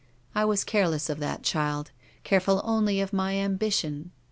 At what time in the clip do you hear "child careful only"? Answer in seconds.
1.43-3.01